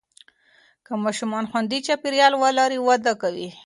[0.85, 3.49] که ماشومان خوندي چاپېریال ولري، وده کوي.